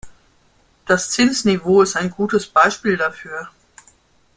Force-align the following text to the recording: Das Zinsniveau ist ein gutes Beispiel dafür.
Das 0.87 1.11
Zinsniveau 1.11 1.83
ist 1.83 1.95
ein 1.95 2.09
gutes 2.09 2.47
Beispiel 2.47 2.97
dafür. 2.97 3.49